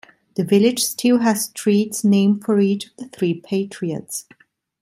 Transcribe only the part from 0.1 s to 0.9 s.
The village